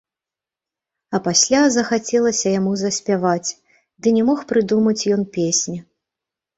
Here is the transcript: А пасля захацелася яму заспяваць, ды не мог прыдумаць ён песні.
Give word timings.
А 1.17 1.19
пасля 1.27 1.59
захацелася 1.75 2.47
яму 2.59 2.73
заспяваць, 2.85 3.49
ды 4.03 4.17
не 4.19 4.23
мог 4.35 4.45
прыдумаць 4.57 5.01
ён 5.17 5.31
песні. 5.41 5.77